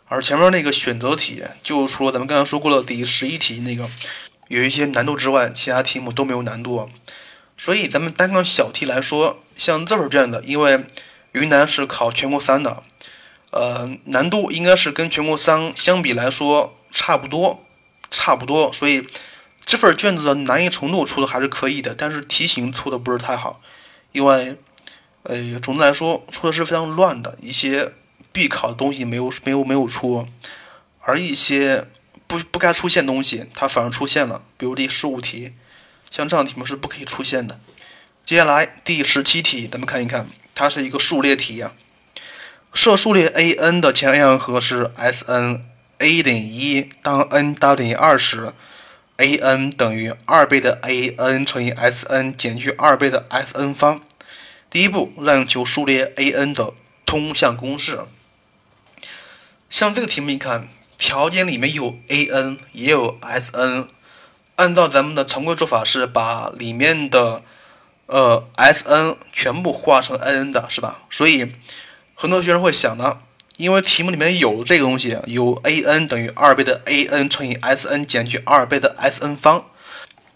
[0.08, 3.88] 而前面那个选择题，就除了咱们刚才说过的第十一题那个
[4.48, 6.90] 有一些难度之外，其他题目都没有难度。
[7.56, 10.84] 所以咱们单看小题来说，像这份卷子，因为
[11.38, 12.84] 云南是考全国三的，
[13.52, 17.64] 呃，难度应该是跟全国三相比来说差不多，
[18.12, 18.72] 差不多。
[18.74, 19.08] 所以
[19.66, 23.62] 这份卷子的难易程度出的还是可以的，但是题型出的不是太好，
[24.12, 24.58] 因为，
[25.24, 27.94] 呃，总的来说出的是非常乱的，一些
[28.32, 30.28] 必考的东西没有没有没有出，
[31.02, 31.88] 而一些
[32.28, 35.54] 不不该出现东西它反而出现了，比如第十五题，
[36.10, 37.60] 像这样题目是不可以出现的。
[38.26, 40.28] 接下来第十七题，咱们看一看。
[40.58, 41.72] 它是一个数列题呀，
[42.74, 48.52] 设数列 a n 的前两项和是 s n，a 等于一，当 n 大等于二时
[49.18, 54.02] ，a n 等于二倍的 a n 乘以 s n 减去二倍的 s n 方。
[54.72, 56.74] 第一步，让求数列 a n 的
[57.06, 58.00] 通项公式。
[59.70, 63.88] 像这个题目，你看条件里面有 a n 也有 s n，
[64.56, 67.44] 按照咱们的常规做法是把里面的
[68.08, 71.04] 呃 s n 全部化成 a n 的，是吧？
[71.10, 71.54] 所以
[72.16, 73.20] 很多学生会想呢，
[73.58, 79.66] 因为题目里面有这个东西，有 a n 等于二倍的 a n 乘以 s n 减去二倍的 s n 方，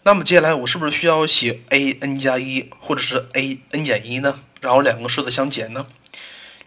[0.03, 4.39] 那么接下来我是不是需要写 a n 加一或者是 a n 减一呢？
[4.62, 5.88] 然后两个式子相减呢？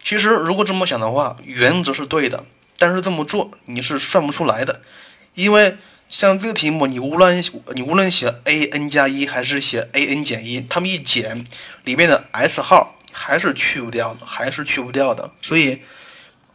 [0.03, 2.43] 其实如果这么想的话，原则是对的。
[2.77, 4.81] 但是这么做你是算不出来的，
[5.33, 11.43] 因为像这个题目，你无论你无论写 a n 加一还是写 a n 减一，它们一减，
[11.83, 15.31] 里面的 s 号还是去不掉的，还是去不掉的。
[15.41, 15.81] 所以，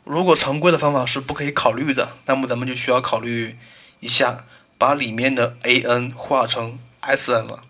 [0.04, 3.56] 如果常规的方法是不可以考虑的，那么咱们就需要考虑
[3.98, 4.44] 一下，
[4.78, 7.62] 把里面的 a n 化成 s n 了。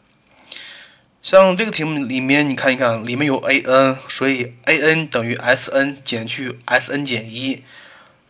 [1.22, 7.62] 像这个题目里面，你看一看，里面有 a n，所以 a n 等于 s n 减去 s n 减一。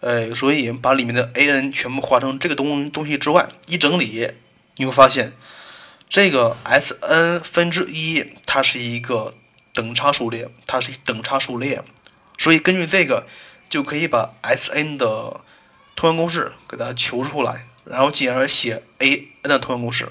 [0.01, 4.31] 呃，所以把里面的 a n 全部化成这个东东西之外，一整理，
[4.77, 5.35] 你会发现
[6.09, 9.35] 这个 s n 分之一，它是一个
[9.75, 11.83] 等差数列，它是等差数列，
[12.39, 13.27] 所以根据这个
[13.69, 15.43] 就可以把 s n 的
[15.95, 20.09] 通项公式给它求出来，然后进而写 a n 的通项公式。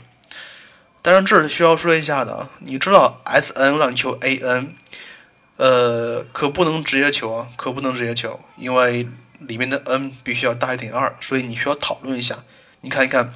[1.01, 4.75] 当然这是需要说一下的，你知道 s n 让你求 a n，
[5.57, 9.07] 呃，可不能直接求啊，可不能直接求，因为。
[9.39, 12.43] 里面的 n 必须要大于等于二，所以你需要讨论一下。
[12.81, 13.33] 你看一看，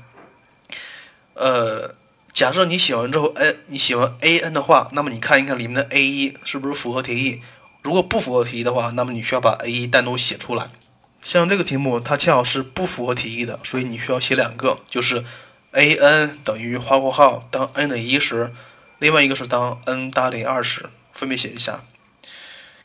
[1.33, 1.95] 呃，
[2.31, 7.41] 假设你写完之后，n 你写完 a n 的话，那么你看一看里面的 a 一是不是符合题意？
[7.81, 10.69] 如果不符合题意的话，那么你需要把 a 一单独写出来。
[11.21, 15.23] 像这个题目它恰好是不符合题意的，所以你需要写两个，就是
[15.71, 18.53] a n 等于花括号当 n 等于一时，
[18.99, 21.83] 另外一个是当 n 大于等于二时，分别写一下。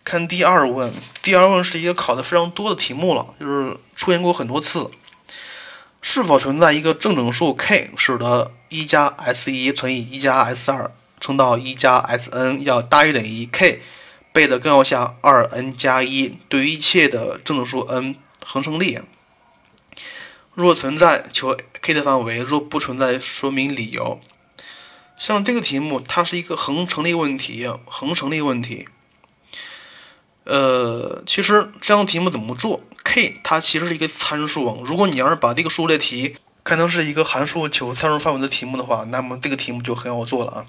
[0.09, 0.91] 看第二问，
[1.23, 4.91] 第二问是一个考的非常多的题目了，就是出现过很多次。
[6.01, 10.91] 是否存在一个正整数 k，使得一加 s 一乘以一加 s 二
[11.21, 13.83] 乘到一加 s n 要大于等于 k
[14.33, 19.01] 倍的根号下二 n 加一对于一切的正整数 n 恒成立？
[20.55, 24.19] 若存在，求 k 的范围；若不存在，说明理由。
[25.19, 28.89] 像这个题目，它是一个恒成立问题，恒成立问题。
[30.49, 34.83] 呃，其实这样的题目怎么做？k 它其实是一个参数。
[34.87, 40.65] 如果你要是把这个数列题看成是一个函数求参数范围的题目的话，那么这个题目就很好做了啊。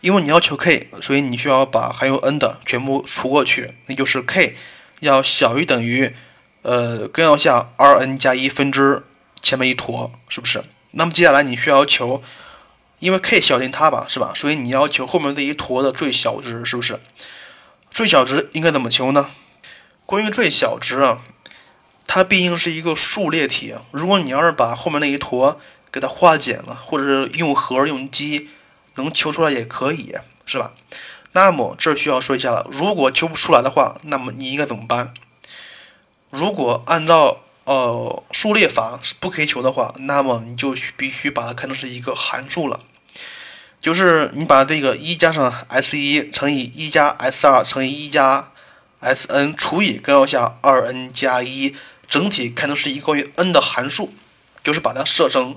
[0.00, 4.54] 因为你要求 k，所以你需要把含有 n 的全部除过去，那就是 k
[5.00, 6.14] 要小于等于
[6.62, 9.02] 呃根号下 2n 加一分之
[9.42, 10.62] 前面一坨，是不是？
[10.92, 12.22] 那么接下来你需要求，
[13.00, 14.30] 因为 k 小于它吧，是吧？
[14.36, 17.00] 所以你要求后面这一坨的最小值，是不是？
[17.94, 19.30] 最小值应该怎么求呢？
[20.04, 21.18] 关于最小值啊，
[22.08, 23.76] 它毕竟是一个数列题。
[23.92, 25.60] 如果你要是把后面那一坨
[25.92, 28.50] 给它化简了，或者是用和用积
[28.96, 30.12] 能求出来也可以，
[30.44, 30.72] 是吧？
[31.34, 32.66] 那么这需要说一下了。
[32.68, 35.14] 如果求不出来的话，那么你应该怎么办？
[36.30, 42.80] 如果按照呃数列法是不可以求的话，那么你就必须把它看成是一个函数了。
[43.84, 48.48] 就是你把这个一加上 s 一乘以一加 s 二乘以一加
[49.00, 51.76] s n 除以根号下二 n 加一，
[52.08, 54.14] 整体看成是一个关于 n 的函数，
[54.62, 55.56] 就是把它设成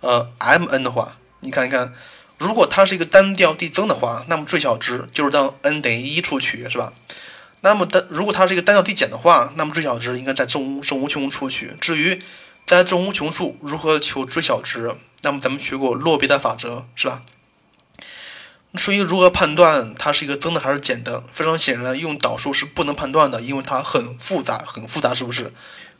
[0.00, 1.94] 呃 m n 的话，你看一看，
[2.36, 6.92] 如果它是一个单调递增的话，那么最小值就是当 n 等于一处取，是吧？
[7.62, 11.74] 那么单如果它是一个单调递减的话，那么最小值应该在正无正无穷处取。
[11.80, 12.18] 至于
[12.66, 17.22] 在正无穷处如何求最小值，那么咱们学过洛必达法则，是吧？
[18.76, 25.52] 至于如何判断它是一个增的还是减的，非常显然用导数是不能判断的，因为它很复杂，很复杂，是不是？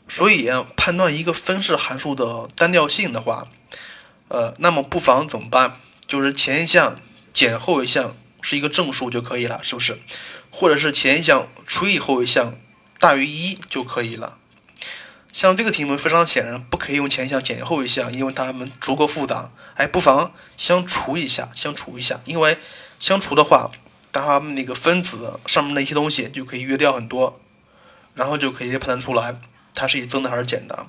[0.07, 3.47] 所以判断一个分式函数的单调性的话，
[4.29, 5.81] 呃，那么不妨怎么办？
[6.05, 6.99] 就是前一项
[7.33, 9.99] 减后一项是一个正数就可以了，是不是？
[10.49, 12.55] 或者是前一项除以后一项
[12.99, 14.37] 大于一就可以了。
[15.37, 19.51] 像这个题目非常显然不可以用前一项减后一项，因为它们足够复杂。
[19.75, 22.57] 哎，不妨相除一下，相除一下，因为
[22.99, 23.69] 相除的话，
[24.11, 27.39] 它们那个分子上面那些东西就可以约掉很多，
[28.15, 29.39] 然后就可以判断出来
[29.75, 30.87] 它是以增的还是减的。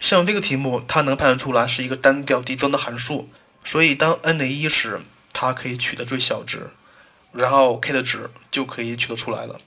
[0.00, 3.28] 像这个题目，它能判断出来是一个单调递增的函数，
[3.64, 5.00] 所以当 n 等于一时，
[5.32, 6.70] 它可以取得最小值，
[7.30, 9.60] 然后 k 的值就可以取得出来了。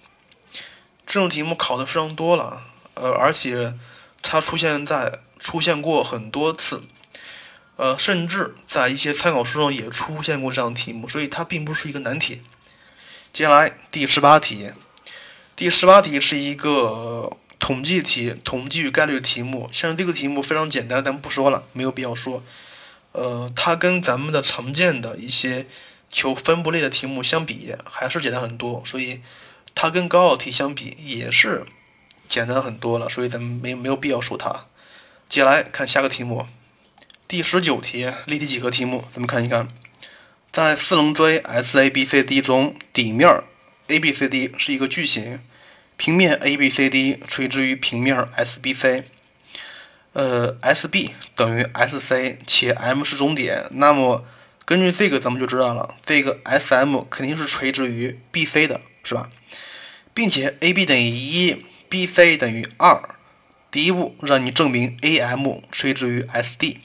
[1.08, 2.62] 这种题目考的非常多了，
[2.96, 3.76] 呃，而且。
[4.22, 6.84] 它出现在出现过很多次，
[7.78, 12.42] 呃，甚至在一些参考书上也出现过这样的题目，所以它并不是一个难题。
[13.32, 14.72] 接下来第十八题，
[15.56, 19.70] 第十八题是一个统计题，统计与概率的题目。
[19.72, 22.44] 像这个题目非常简单，咱们不说了，没有必要说。
[23.12, 25.66] 呃，它跟咱们的常见的一些
[26.10, 28.84] 求分布类的题目相比，还是简单很多。
[28.86, 29.22] 所以
[29.74, 31.66] 它跟高考题相比也是
[32.30, 33.10] 简单很多了。
[33.10, 34.68] 所以咱们没没有必要说它。
[35.28, 36.46] 接下来看下个题目，
[37.28, 39.68] 第十九题立体几何题目，咱们看一看。
[40.52, 43.44] 在四棱锥 SABCD 中，底面
[43.88, 45.40] ABCD 是一个矩形，
[45.96, 49.04] 平面 ABCD 垂直于平面 SBC，
[50.14, 53.68] 呃，SB 等于 SC，且 M 是中点。
[53.72, 54.26] 那么
[54.66, 59.30] 根据这个，咱们就知道了，这个 SM 肯定是垂直于 BC 的，是吧？
[60.16, 63.16] 并且 AB 等于一，BC 等于二。
[63.72, 66.78] 第一步让你证明 AM 垂直于 SD。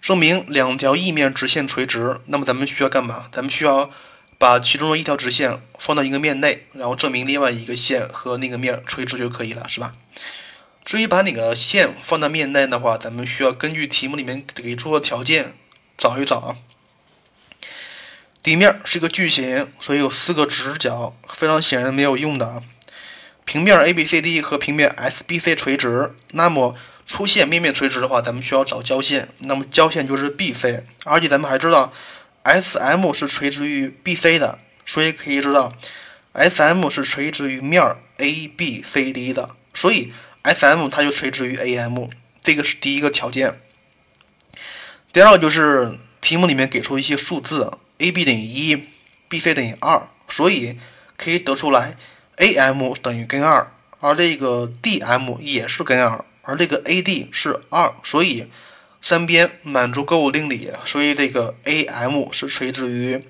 [0.00, 3.28] 证明两条异面直线垂直，那么咱们需要干嘛？
[3.32, 3.90] 咱们需要
[4.38, 9.94] 把其中的一条直线放到一个面内，然后证明另外一个线和那个面垂直就可以了，是吧？
[10.84, 15.54] 至于把哪个线放到面内的话，咱们需要根据题目里面给出的条件
[15.98, 16.56] 找一找啊。
[18.40, 22.62] 底面是一个矩形，所以有四个直角，非常显然没有用的啊。
[23.48, 26.76] 平面 ABCD 和平面 SBC 垂直，那么。
[27.08, 31.90] 出现面面垂直的话，咱们需要找交线，那么交线就是 BC，而且咱们还知道
[32.44, 35.72] SM 是垂直于 BC 的，所以可以知道
[36.34, 37.82] SM 是垂直于面
[38.18, 40.12] ABCD 的，所以
[40.44, 42.10] SM 它就垂直于 AM，
[42.42, 43.58] 这个是第一个条件。
[45.10, 48.84] 第二个就是题目里面给出一些数字，AB 等于一
[49.30, 50.78] ，BC 等于二，所以
[51.16, 51.96] 可以得出来
[52.38, 53.70] AM 等于根二，
[54.00, 56.24] 而这个 DM 也是根二。
[56.42, 58.48] 而这个 AD 是二，所以
[59.02, 63.20] 三边满足勾股定理，所以这个 AM 是垂直于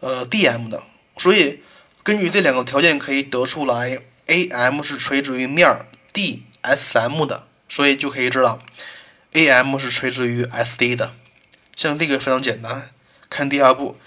[0.00, 0.82] 呃 DM 的。
[1.18, 1.60] 所以
[2.02, 8.58] 根据这两个条件可以得出来，AM 是垂直于面 DSM 的，所以就可以知道
[9.34, 11.12] AM 是垂直于 SD 的。
[11.76, 12.90] 像这个非常简单，
[13.28, 13.98] 看第二步，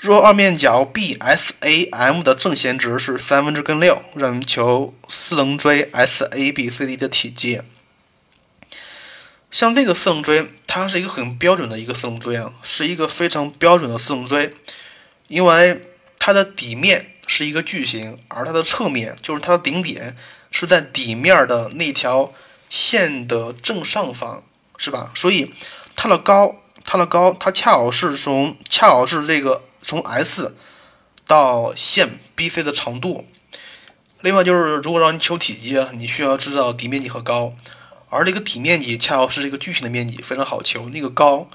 [0.00, 7.60] 若二面角 BSAM 的正弦值是三分之根六，让求四棱锥 SABCD 的体积。
[9.50, 14.50] 像这个四棱锥，它是一个很标准的一个四棱锥啊，是一个非常标准的四棱锥，
[15.28, 15.82] 因为
[16.18, 20.16] 它的底面是一个矩形，而它的侧面就是它的顶点
[20.50, 22.32] 是在底面的那条
[22.70, 24.42] 线的正上方，
[24.78, 25.10] 是吧？
[25.14, 25.52] 所以
[25.94, 30.54] 它的高，它的高，它恰好是从恰好是这个从 S
[31.26, 33.26] 到线 BC 的长度。
[34.20, 37.54] 另外就是，如果让你求体积，你需要知道底面积和高。
[38.10, 40.88] 而这个底面积恰好是这个矩形的面积，非常好求。
[40.90, 41.48] 那个高，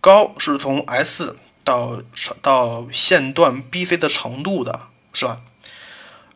[0.00, 2.00] 高是从 S 到
[2.40, 4.80] 到线段 BC 的长度的，
[5.12, 5.40] 是吧？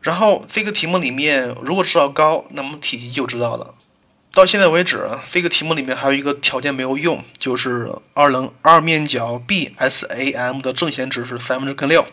[0.01, 3.75] 然后这个题目里面，如果知道高，那么体积就知道了。
[4.33, 12.05] 到现在为止，这个题目里面还有一个条件没有用，就是二棱二面角 BSAM 的正弦值是三分之根六。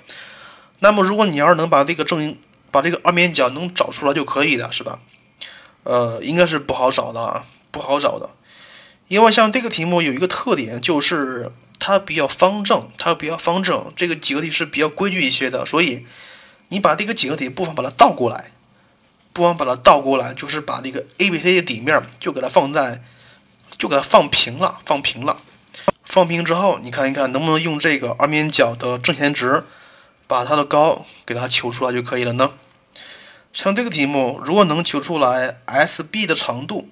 [0.80, 2.36] 那么如果你要是能把这个正
[2.72, 4.98] 把这个二面角能找出来就可以的，是吧？
[5.84, 8.28] 呃，应该是不好找的啊，不好找的，
[9.06, 16.04] 因为像这个题目有一个特点，就是它比较方正，它比较方正，这个几何体是比较规矩一些的，所以
[16.68, 18.50] 你把这个几何体不妨把它倒过来，
[19.38, 23.00] 不妨把它倒过来，就是把这个 A B C 的底面就给它放在，
[23.78, 25.38] 就给它放平了，放平了，
[26.02, 29.62] 放平之后，你看一看能不能用这个二面角的正弦值，
[30.26, 32.50] 把它的高给它求出来就可以了呢？
[33.52, 36.88] 像这个题目，如果能求出来 SB 的长度，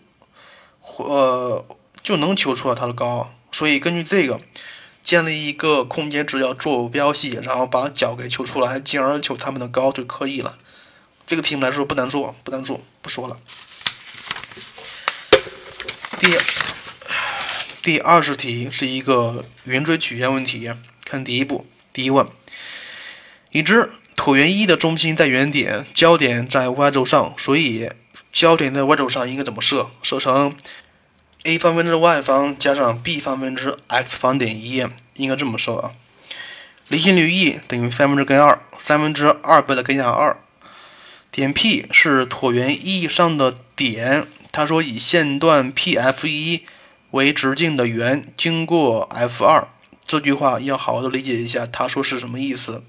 [0.98, 1.64] 呃，
[2.04, 3.32] 就能求出来它的高。
[3.50, 4.38] 所以根据这个，
[5.02, 10.56] 建立一个空间直角坐标系，然后把角给求出来，进而求它们的高就可以了。
[11.26, 13.38] 这个题目来说不难做，不难做，不说了。
[16.20, 16.38] 第
[17.82, 20.72] 第二十题是一个圆锥曲线问题，
[21.04, 22.26] 看第一步，第一问，
[23.50, 23.90] 已知。
[24.16, 27.88] 椭圆一的中心在原点，焦点在 y 轴上，所以
[28.32, 29.90] 焦点在 y 轴上应该怎么设？
[30.02, 30.56] 设成
[31.44, 35.92] a 方分之 y 方加上 b 方分之 x 方点一，应该这么设啊。
[36.88, 40.36] 离心率 E 等于三分之根二，三分之二倍的根号二。
[41.36, 46.62] 点 P 是椭圆 E 上的点，他说以线段 PF1
[47.10, 49.66] 为直径的圆经过 F2，
[50.06, 52.82] 这句话要好好的理解一下，他说是什么意思？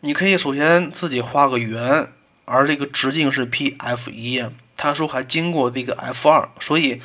[0.00, 2.10] 你可以首先自己画个圆，
[2.46, 4.44] 而这个直径是 P F 一，
[4.76, 7.00] 他说还经过这个 F 二，所以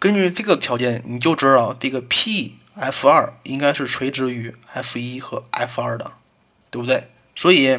[0.00, 6.10] 根据这个条件，你就知道这个 P F 二应该是垂直于 F 一和 F 二的，
[6.72, 7.04] 对不对？
[7.36, 7.78] 所以，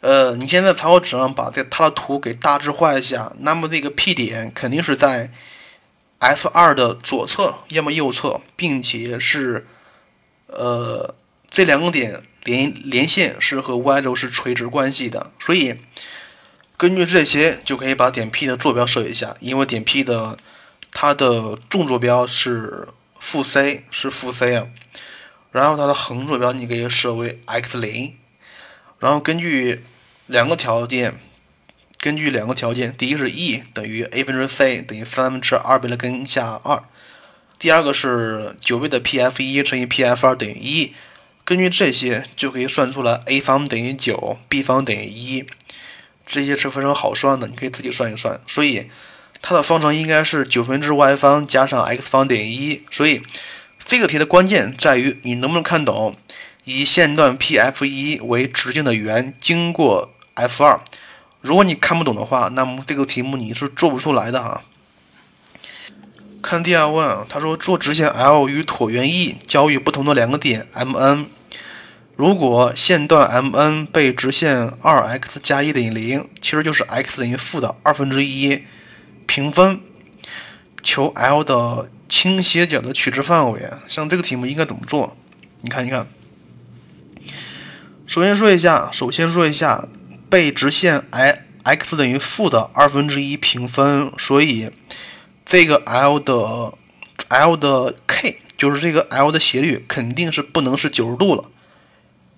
[0.00, 5.30] 呃，你现在草稿纸上把这它的图给大致画一下，那么这个 P 点肯定是在
[6.18, 9.66] F 二的左侧，要么右侧，并且是，
[10.46, 11.14] 呃，
[11.50, 15.76] 这两个点连连线是和 Y 轴是垂直关系的，所以
[16.78, 20.38] 根据这些就可以把点 P 的坐标设一下，因为点 P 的
[20.90, 22.88] 它的纵坐标是
[23.18, 24.66] 负 c，是负 c 啊。
[25.52, 28.16] 然后它的横坐标你可以设为 x 零，
[29.00, 29.82] 然后根据
[30.26, 31.18] 两个条件，
[31.98, 36.84] 根据两个条件，第一是 e 等于 a 分之 c 等于三分之二倍的根下二，
[37.58, 40.94] 第二个是九倍的 Pf 一乘以 Pf 二等于一，
[41.44, 45.46] 根据这些就可以算出来 a 方等于九，b 方等于一，
[46.24, 48.40] 这些是非常好算的，你可以自己算一算。
[48.46, 48.88] 所以
[49.42, 53.22] 它的方程应该是九分之 y 方加上 x 方等于一，所以。
[53.82, 56.14] 这个题的关键在于你能不能看懂，
[56.64, 60.80] 以线段 P(F 一为直径的圆经过 F 二。
[61.40, 64.62] 如果你看不懂的话，那么这个题目你是做不出来的哈。
[66.42, 71.26] 看第二问，他说做直线 L 与椭圆 E 交于不同的两个点 MN，
[72.16, 78.64] 如果线段 MN 被直线 2x 加一等于零，其实就是 x 等于负的二分之一
[79.26, 79.80] 平分，
[80.82, 81.88] 求 L 的。
[82.10, 85.16] 倾斜角的取值范围，像这个题目应该怎么做？
[85.60, 86.04] 你看，你看。
[88.10, 89.84] 首先说一下，首先说一下，
[90.28, 94.68] 被直线 i x 等于负的二分之一平分，所以
[95.46, 96.72] 这个 l 的
[97.28, 101.44] l 的 k 就是这个 l 的斜率肯定是不能是九十度了，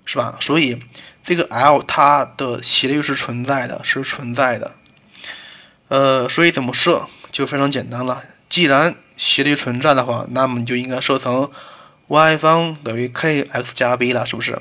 [0.04, 0.36] 是吧？
[0.40, 0.78] 所以
[1.22, 4.74] 这个 l 它的斜率是存在的，是存在的。
[5.88, 8.22] 呃，所以怎么设就非常简单了。
[8.46, 11.50] 既然斜率存在的话，那么你就应该设成
[12.08, 14.60] y 方等于 kx 加 b 了，是不是？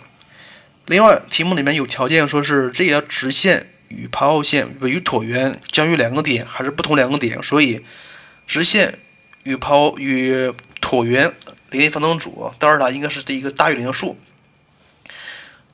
[0.86, 7.86] 另外，题目里面有条件说是这条直线与抛物线与椭圆交于两个点，还是不同两个点，所以
[8.46, 9.00] 直线
[9.44, 11.34] 与抛与椭圆
[11.70, 14.20] 联立方程组，德尔塔应该是这一个大于零的数。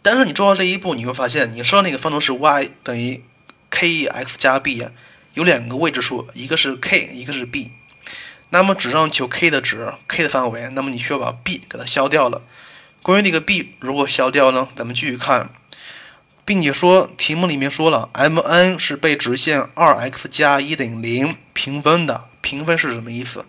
[0.02, 3.24] 但是你做到这一步，你会发现你设那个方程式 y 等于
[3.72, 4.88] kx 加 b
[5.34, 7.72] 有两个未知数，一个是 k，一个是 b。
[8.50, 12.44] 那么只让求 k 的值，k 的范围，那么你需要把 b 给它消掉了。
[13.08, 14.68] 关于这个 b 如果消掉呢？
[14.76, 15.50] 咱们继续看，
[16.44, 22.26] 并且说题目里面说了，MN 是被直线 2x 加一等于零平分的。
[22.42, 23.46] 平分是什么意思？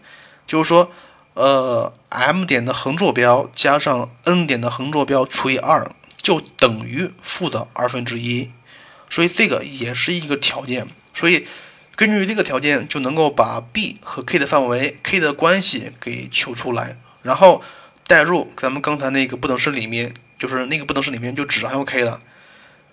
[0.47, 0.93] 就是说，
[1.35, 8.53] 呃，M 点的横坐标加上 N 点的横坐标除以二，就等于负的二分之一。
[9.11, 10.87] 所以这个也是一个条件。
[11.13, 11.49] 所以。
[11.97, 17.61] 根据这个条件，就能够把 b 和 k 的范围、k 的关系给求出来，然后
[18.09, 22.21] 代入咱们刚才那个不等式里面，就是那个不等式里面就只含有 k 了。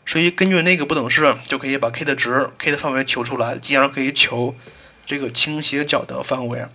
[0.06, 4.56] 所以根据那个不等式，就可以把 k 的值、k 的范围求出来，进而可以求
[5.06, 6.66] 这个倾斜角的范围。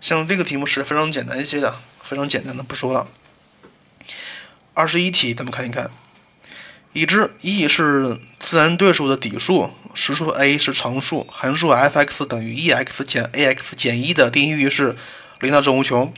[0.00, 3.08] 像这个题目是非常简单一些的，非常简单的，不说了。
[4.72, 5.90] 二十一题，咱们看一看。
[6.94, 14.96] 已知 e 是自然对数的底数，实数 a 是常数，函数 f(x) 等于 e(x) 减 a(x) 减一的定义域是
[15.40, 16.14] 零到正无穷。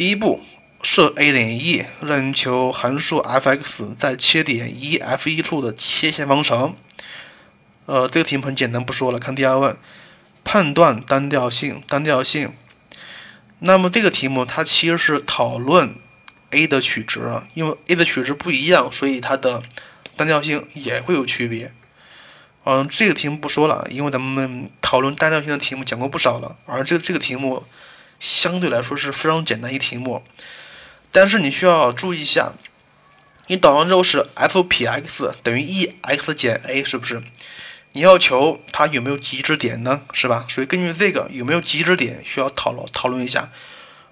[0.00, 0.40] 第一步，
[0.82, 6.74] 设 a 等于 e，让你求函数 f(x) 在切点 e f 一处的切线方程。
[7.84, 9.18] 呃，这个题目很简单，不说了。
[9.18, 9.76] 看第二问，
[10.42, 12.54] 判断单调性，单调性。
[13.58, 15.94] 那么这个题目它其实是讨论。
[16.52, 19.62] a 的取值，因为 a 的取值不一样，所以它的
[20.16, 21.74] 单调性也会有区别。
[22.64, 27.66] 嗯，这个题目不说了，因为咱们讨论单调性的题目讲过不少了，而这这个题目
[28.20, 30.22] 相对来说是非常简单一题目。
[31.10, 32.52] 但是你需要注意一下，
[33.48, 37.20] 你导完之后是 f 撇 x 等于 e x 减 a，是不是？
[37.92, 40.02] 你要求它有没有极值点呢？
[40.12, 40.44] 是吧？
[40.48, 43.50] 所以根据这个有没有极值点，需要讨论讨论一下。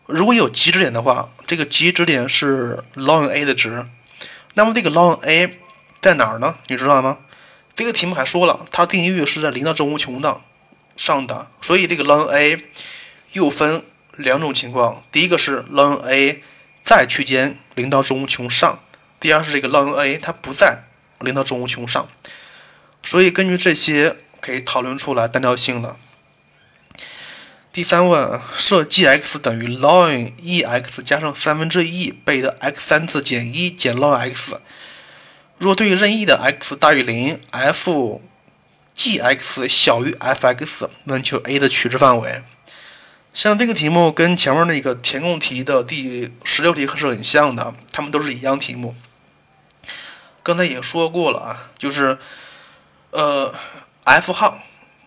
[0.06, 3.86] 如果有极值点的话，这个极值点是 ln a 的值，
[4.54, 5.58] 那么这个 ln a
[6.00, 6.56] 在哪儿呢？
[6.66, 7.18] 你知道吗？
[7.74, 10.40] 这个题目还说了，它定义域是在零到正无穷的
[10.96, 12.64] 上的，所以这个 ln a
[13.32, 13.84] 又分
[14.18, 16.42] 两种情况，第一个是 ln a
[16.82, 18.80] 在区间零到正无穷上，
[19.20, 20.84] 第二是这个 ln a 它不在
[21.20, 22.08] 零到正无穷上，
[23.02, 25.96] 所以根据这些可以讨论出来单调性了。
[27.70, 34.60] 第三问，设 g(x) 等于 ln e(x) 加上三分之一倍的 x 三次减一减 ln x。
[35.58, 38.20] 若对于任意的 x 大于零，f
[38.96, 42.42] g(x) 小于 f(x)，那求 a 的取值范围。
[43.38, 48.96] 像这个题目跟前面那个填空题的第十六题是很像的，它们都是一样题目。
[50.42, 52.18] 刚才也说过了啊，就是
[53.12, 53.54] 呃
[54.02, 54.58] ，F 号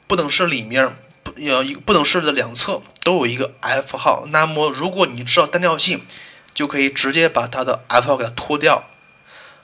[0.07, 4.25] 不等式里面不有一不等式的两侧都有一个 F 号。
[4.29, 6.01] 那么如果你知道单调性，
[6.53, 8.85] 就可以直接把它的 F 号给它脱掉。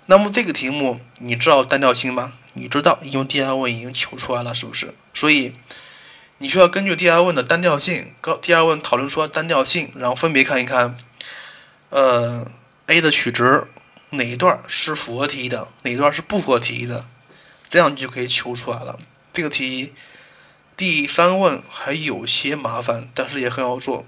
[0.07, 2.33] 那么这个题目你知道单调性吗？
[2.51, 4.93] 你知道，因为第二问已经求出来了，是不是？
[5.13, 5.53] 所以
[6.39, 10.95] 你需要根据第二问的单调性，高第二问讨论出单调性，然后分别看一看，
[11.89, 12.45] 呃
[12.85, 13.65] ，A 的取值
[14.11, 17.05] 哪一段是符合题的，哪一段是不符合题的，
[17.67, 18.99] 这样你就可以求出来了。
[19.31, 19.93] 这个题
[20.75, 24.05] 第三问还有些麻烦，但是也很好做。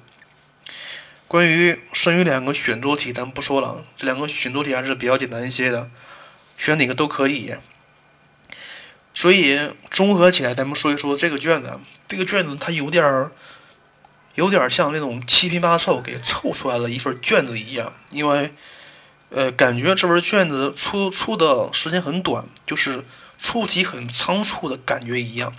[1.27, 5.89] 关于剩余两个选择题，咱不说了，这两个选择题还是比较简单一些的，
[6.55, 7.55] 选哪个都可以。
[9.20, 9.59] 所以
[9.91, 11.78] 综合起来，咱们说一说这个卷子。
[12.07, 13.34] 这个卷子它有点儿，
[14.36, 17.93] 有点儿像那种七拼八凑给凑出来了一份卷子一样。
[18.11, 18.53] 因为，
[19.30, 23.03] 呃，感觉这份卷子出出的时间很短，就是
[23.38, 25.53] 出题很仓促的感觉一样。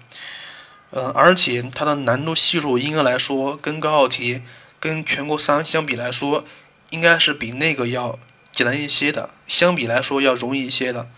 [0.93, 4.41] 呃，而且它的难度系数应该来说，跟高考题、
[4.79, 6.47] 跟全国三相比来说，
[6.89, 8.19] 应该是比那个要
[8.51, 11.11] 简单一些的，相比来说要容易一些的。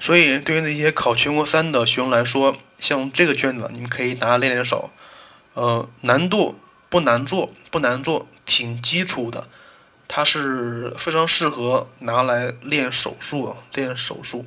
[0.00, 4.90] 所以，对于那些考全国三的学生来说，像这个卷子，你们可以拿练练手。
[5.52, 9.46] 呃，难度不难做，不难做，挺基础的。
[10.08, 14.46] 它是非常适合拿来练手速，练手速。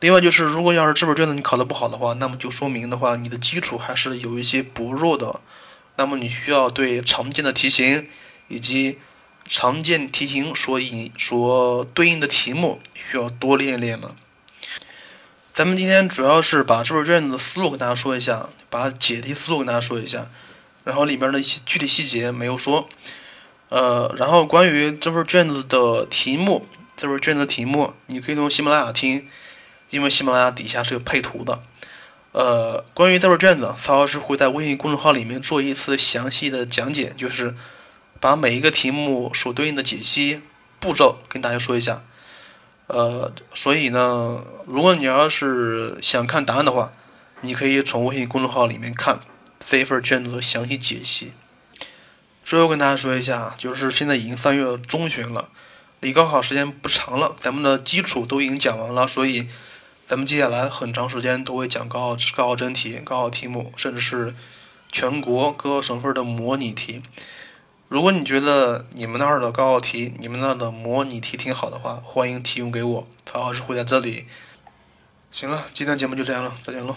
[0.00, 5.40] 另外就是，如果要是这本卷子你考的不好的话，那么就说明的话，你的基础还是有一些薄弱的。
[5.96, 8.08] 那么你需要对常见的题型
[8.48, 8.98] 以及
[9.46, 14.16] 常见题型所引所对应的题目需要多练练了。
[15.52, 20.26] 咱们今天主要是把这份卷子的思路跟大家说一下，把解题思路跟大家说一下，
[20.84, 22.88] 然后里边的一些具体细节没有说。
[23.68, 26.66] 呃，然后关于这份卷子的题目，
[26.96, 29.26] 这份卷子的题目你可以从喜马拉雅听，
[29.90, 31.62] 因为喜马拉雅底下是有配图的。
[32.32, 37.54] 呃，关于这份卷子，曹老师会在微信公众号里面做一次详细的讲解，就是。
[38.20, 40.42] 把每一个题目所对应的解析
[40.80, 42.02] 步骤跟大家说一下，
[42.86, 46.92] 呃，所以呢，如果你要是想看答案的话，
[47.42, 49.20] 你可以从微信公众号里面看
[49.58, 51.32] 这一份卷子的详细解析。
[52.44, 55.48] 最后跟大家说一下，就是现在已经三月中旬了，
[56.00, 59.48] 离高考时间不长了，咱们的基础都已经讲完了，所以
[60.06, 64.34] 咱们接下来很长时间都会讲高考高考真题、高考题目，甚至是
[64.92, 67.02] 全国各个省份的模拟题。
[67.88, 74.26] 如果你觉得你们那儿的高考题、你们那儿的模拟题挺好的话，欢迎提供给我，曹老师会在这里。
[75.30, 76.96] 行了，今天节目就这样了，再见喽。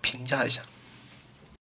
[0.00, 0.62] 评价一下。